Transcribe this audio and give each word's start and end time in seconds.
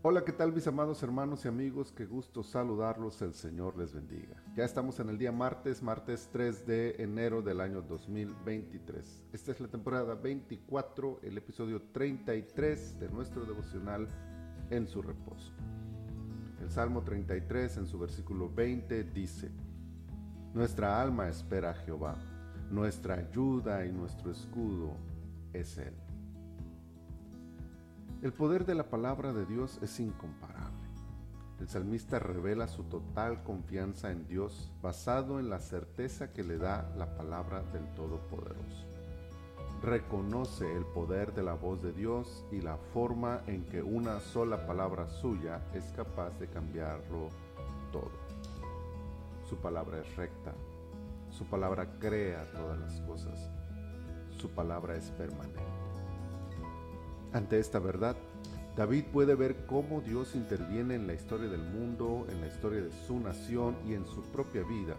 Hola, 0.00 0.24
¿qué 0.24 0.30
tal 0.30 0.52
mis 0.52 0.64
amados 0.68 1.02
hermanos 1.02 1.44
y 1.44 1.48
amigos? 1.48 1.90
Qué 1.90 2.06
gusto 2.06 2.44
saludarlos, 2.44 3.20
el 3.20 3.34
Señor 3.34 3.76
les 3.76 3.92
bendiga. 3.92 4.40
Ya 4.54 4.64
estamos 4.64 5.00
en 5.00 5.08
el 5.08 5.18
día 5.18 5.32
martes, 5.32 5.82
martes 5.82 6.28
3 6.30 6.64
de 6.68 7.02
enero 7.02 7.42
del 7.42 7.60
año 7.60 7.82
2023. 7.82 9.24
Esta 9.32 9.50
es 9.50 9.58
la 9.58 9.66
temporada 9.66 10.14
24, 10.14 11.18
el 11.24 11.36
episodio 11.36 11.82
33 11.90 13.00
de 13.00 13.08
nuestro 13.08 13.44
devocional 13.44 14.06
en 14.70 14.86
su 14.86 15.02
reposo. 15.02 15.52
El 16.62 16.70
Salmo 16.70 17.02
33 17.02 17.78
en 17.78 17.88
su 17.88 17.98
versículo 17.98 18.48
20 18.48 19.02
dice, 19.02 19.50
Nuestra 20.54 21.02
alma 21.02 21.28
espera 21.28 21.70
a 21.70 21.74
Jehová, 21.74 22.14
nuestra 22.70 23.14
ayuda 23.14 23.84
y 23.84 23.90
nuestro 23.90 24.30
escudo 24.30 24.92
es 25.52 25.76
Él. 25.76 26.07
El 28.20 28.32
poder 28.32 28.66
de 28.66 28.74
la 28.74 28.90
palabra 28.90 29.32
de 29.32 29.46
Dios 29.46 29.78
es 29.80 30.00
incomparable. 30.00 30.88
El 31.60 31.68
salmista 31.68 32.18
revela 32.18 32.66
su 32.66 32.82
total 32.82 33.44
confianza 33.44 34.10
en 34.10 34.26
Dios 34.26 34.72
basado 34.82 35.38
en 35.38 35.48
la 35.48 35.60
certeza 35.60 36.32
que 36.32 36.42
le 36.42 36.58
da 36.58 36.92
la 36.96 37.16
palabra 37.16 37.62
del 37.72 37.86
Todopoderoso. 37.94 38.86
Reconoce 39.82 40.76
el 40.76 40.84
poder 40.84 41.32
de 41.32 41.44
la 41.44 41.54
voz 41.54 41.80
de 41.80 41.92
Dios 41.92 42.44
y 42.50 42.60
la 42.60 42.76
forma 42.92 43.42
en 43.46 43.64
que 43.66 43.84
una 43.84 44.18
sola 44.18 44.66
palabra 44.66 45.08
suya 45.08 45.62
es 45.72 45.84
capaz 45.92 46.36
de 46.40 46.48
cambiarlo 46.48 47.28
todo. 47.92 48.10
Su 49.48 49.58
palabra 49.58 50.00
es 50.00 50.16
recta, 50.16 50.54
su 51.30 51.44
palabra 51.44 51.88
crea 52.00 52.50
todas 52.50 52.80
las 52.80 53.00
cosas, 53.02 53.48
su 54.36 54.50
palabra 54.50 54.96
es 54.96 55.08
permanente. 55.12 55.97
Ante 57.32 57.58
esta 57.58 57.78
verdad, 57.78 58.16
David 58.74 59.04
puede 59.12 59.34
ver 59.34 59.66
cómo 59.66 60.00
Dios 60.00 60.34
interviene 60.34 60.94
en 60.94 61.06
la 61.06 61.12
historia 61.12 61.48
del 61.48 61.62
mundo, 61.62 62.26
en 62.30 62.40
la 62.40 62.46
historia 62.46 62.80
de 62.80 62.90
su 63.06 63.20
nación 63.20 63.76
y 63.86 63.92
en 63.92 64.06
su 64.06 64.22
propia 64.32 64.62
vida, 64.62 64.96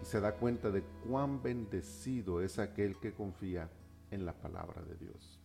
y 0.00 0.04
se 0.04 0.20
da 0.20 0.36
cuenta 0.36 0.70
de 0.70 0.84
cuán 1.08 1.42
bendecido 1.42 2.40
es 2.42 2.60
aquel 2.60 2.96
que 3.00 3.12
confía 3.12 3.68
en 4.12 4.24
la 4.24 4.34
palabra 4.34 4.82
de 4.82 4.94
Dios. 4.94 5.40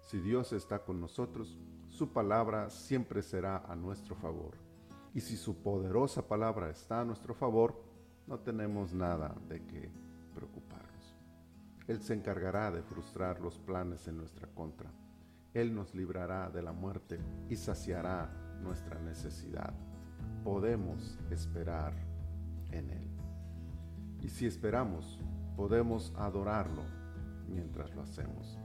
Si 0.00 0.18
Dios 0.18 0.52
está 0.52 0.80
con 0.80 1.00
nosotros, 1.00 1.56
su 1.88 2.08
palabra 2.12 2.68
siempre 2.68 3.22
será 3.22 3.58
a 3.58 3.76
nuestro 3.76 4.16
favor. 4.16 4.56
Y 5.14 5.20
si 5.20 5.36
su 5.36 5.62
poderosa 5.62 6.26
palabra 6.26 6.68
está 6.68 7.02
a 7.02 7.04
nuestro 7.04 7.32
favor, 7.32 7.80
no 8.26 8.40
tenemos 8.40 8.92
nada 8.92 9.36
de 9.48 9.64
qué 9.66 9.88
preocuparnos. 10.34 11.14
Él 11.86 12.02
se 12.02 12.14
encargará 12.14 12.72
de 12.72 12.82
frustrar 12.82 13.40
los 13.40 13.58
planes 13.58 14.08
en 14.08 14.16
nuestra 14.16 14.48
contra 14.48 14.90
él 15.54 15.74
nos 15.74 15.94
librará 15.94 16.50
de 16.50 16.62
la 16.62 16.72
muerte 16.72 17.18
y 17.48 17.56
saciará 17.56 18.30
nuestra 18.62 18.98
necesidad. 19.00 19.74
Podemos 20.44 21.18
esperar 21.30 21.92
en 22.70 22.90
Él. 22.90 23.10
Y 24.20 24.28
si 24.28 24.46
esperamos, 24.46 25.18
podemos 25.56 26.12
adorarlo 26.16 26.82
mientras 27.48 27.94
lo 27.94 28.02
hacemos. 28.02 28.58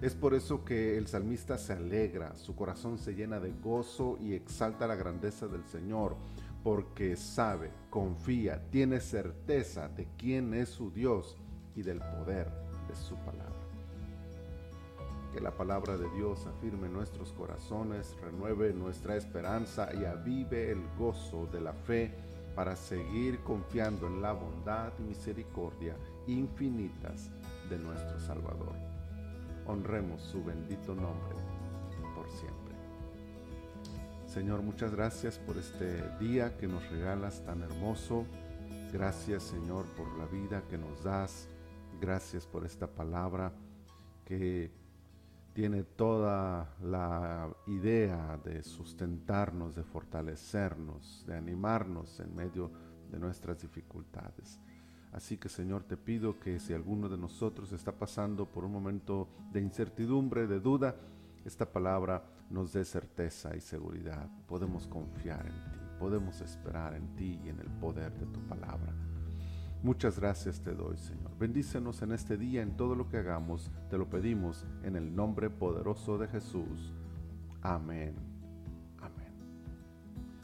Es 0.00 0.14
por 0.14 0.34
eso 0.34 0.64
que 0.64 0.96
el 0.96 1.06
salmista 1.06 1.58
se 1.58 1.74
alegra, 1.74 2.34
su 2.34 2.56
corazón 2.56 2.98
se 2.98 3.14
llena 3.14 3.38
de 3.38 3.52
gozo 3.52 4.18
y 4.20 4.32
exalta 4.32 4.86
la 4.86 4.96
grandeza 4.96 5.46
del 5.46 5.64
Señor, 5.64 6.16
porque 6.64 7.14
sabe, 7.16 7.70
confía, 7.90 8.68
tiene 8.70 9.00
certeza 9.00 9.88
de 9.88 10.08
quién 10.16 10.54
es 10.54 10.70
su 10.70 10.90
Dios 10.90 11.36
y 11.76 11.82
del 11.82 11.98
poder 11.98 12.50
de 12.88 12.96
su 12.96 13.14
palabra. 13.16 13.71
Que 15.32 15.40
la 15.40 15.56
palabra 15.56 15.96
de 15.96 16.10
Dios 16.10 16.46
afirme 16.46 16.88
nuestros 16.88 17.32
corazones, 17.32 18.16
renueve 18.20 18.72
nuestra 18.74 19.16
esperanza 19.16 19.88
y 19.94 20.04
avive 20.04 20.70
el 20.70 20.82
gozo 20.98 21.46
de 21.46 21.60
la 21.60 21.72
fe 21.72 22.12
para 22.54 22.76
seguir 22.76 23.40
confiando 23.40 24.06
en 24.06 24.20
la 24.20 24.32
bondad 24.32 24.92
y 24.98 25.02
misericordia 25.02 25.96
infinitas 26.26 27.30
de 27.70 27.78
nuestro 27.78 28.20
Salvador. 28.20 28.74
Honremos 29.66 30.20
su 30.20 30.44
bendito 30.44 30.94
nombre 30.94 31.36
por 32.14 32.28
siempre. 32.30 32.74
Señor, 34.26 34.62
muchas 34.62 34.94
gracias 34.94 35.38
por 35.38 35.56
este 35.56 36.02
día 36.18 36.56
que 36.56 36.66
nos 36.66 36.88
regalas 36.90 37.44
tan 37.44 37.62
hermoso. 37.62 38.26
Gracias, 38.92 39.42
Señor, 39.44 39.86
por 39.96 40.08
la 40.18 40.26
vida 40.26 40.62
que 40.68 40.78
nos 40.78 41.02
das. 41.02 41.48
Gracias 42.00 42.46
por 42.46 42.64
esta 42.64 42.86
palabra 42.86 43.52
que 44.24 44.70
tiene 45.52 45.82
toda 45.82 46.74
la 46.82 47.54
idea 47.66 48.38
de 48.42 48.62
sustentarnos, 48.62 49.74
de 49.74 49.84
fortalecernos, 49.84 51.24
de 51.26 51.36
animarnos 51.36 52.20
en 52.20 52.34
medio 52.34 52.70
de 53.10 53.18
nuestras 53.18 53.60
dificultades. 53.60 54.60
Así 55.12 55.36
que 55.36 55.50
Señor, 55.50 55.84
te 55.84 55.98
pido 55.98 56.38
que 56.40 56.58
si 56.58 56.72
alguno 56.72 57.08
de 57.08 57.18
nosotros 57.18 57.72
está 57.72 57.92
pasando 57.92 58.46
por 58.46 58.64
un 58.64 58.72
momento 58.72 59.28
de 59.52 59.60
incertidumbre, 59.60 60.46
de 60.46 60.58
duda, 60.58 60.96
esta 61.44 61.70
palabra 61.70 62.24
nos 62.48 62.72
dé 62.72 62.84
certeza 62.84 63.54
y 63.54 63.60
seguridad. 63.60 64.30
Podemos 64.46 64.86
confiar 64.86 65.46
en 65.46 65.72
ti, 65.72 65.78
podemos 65.98 66.40
esperar 66.40 66.94
en 66.94 67.14
ti 67.14 67.38
y 67.44 67.50
en 67.50 67.60
el 67.60 67.68
poder 67.68 68.14
de 68.18 68.26
tu 68.26 68.40
palabra. 68.46 69.11
Muchas 69.82 70.20
gracias 70.20 70.60
te 70.60 70.74
doy, 70.74 70.96
Señor. 70.96 71.36
Bendícenos 71.40 72.02
en 72.02 72.12
este 72.12 72.36
día 72.36 72.62
en 72.62 72.76
todo 72.76 72.94
lo 72.94 73.08
que 73.08 73.16
hagamos. 73.16 73.68
Te 73.90 73.98
lo 73.98 74.08
pedimos 74.08 74.64
en 74.84 74.94
el 74.94 75.14
nombre 75.14 75.50
poderoso 75.50 76.18
de 76.18 76.28
Jesús. 76.28 76.92
Amén. 77.62 78.14
Amén. 79.00 79.32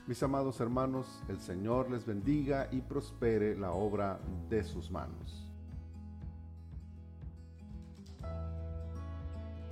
Mis 0.08 0.20
amados 0.24 0.58
hermanos, 0.60 1.22
el 1.28 1.38
Señor 1.38 1.88
les 1.88 2.04
bendiga 2.04 2.68
y 2.72 2.80
prospere 2.80 3.56
la 3.56 3.70
obra 3.70 4.18
de 4.50 4.64
sus 4.64 4.90
manos. 4.90 5.47